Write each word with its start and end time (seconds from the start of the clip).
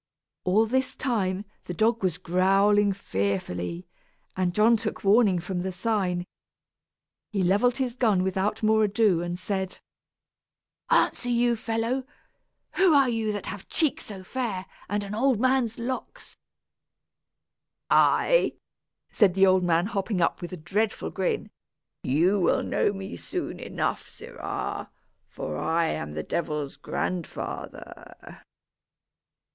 All 0.45 0.65
this 0.65 0.95
time, 0.95 1.45
the 1.65 1.75
dog 1.75 2.01
was 2.01 2.17
growling 2.17 2.91
fearfully, 2.91 3.85
and 4.35 4.51
John 4.55 4.75
took 4.75 5.03
warning 5.03 5.37
from 5.37 5.61
the 5.61 5.71
sign. 5.71 6.25
He 7.31 7.43
levelled 7.43 7.77
his 7.77 7.93
gun 7.93 8.23
without 8.23 8.63
more 8.63 8.83
ado, 8.83 9.21
and 9.21 9.37
said: 9.37 9.77
"Answer, 10.89 11.29
you 11.29 11.55
fellow. 11.55 12.03
Who 12.77 12.93
are 12.93 13.09
you 13.09 13.31
that 13.31 13.45
have 13.45 13.67
cheeks 13.69 14.05
so 14.05 14.23
fair, 14.23 14.65
and 14.89 15.03
an 15.03 15.13
old 15.13 15.39
man's 15.39 15.77
locks?" 15.77 16.35
"I?" 17.91 18.53
said 19.11 19.35
the 19.35 19.45
old 19.45 19.63
man, 19.63 19.85
hopping 19.85 20.19
up 20.19 20.41
with 20.41 20.51
a 20.51 20.57
dreadful 20.57 21.11
grin, 21.11 21.51
"you 22.01 22.39
will 22.39 22.63
know 22.63 22.91
me 22.91 23.17
soon 23.17 23.59
enough, 23.59 24.09
sirrah, 24.09 24.89
for 25.27 25.57
I 25.59 25.89
am 25.89 26.13
the 26.13 26.23
devil's 26.23 26.75
grandfather." 26.75 28.41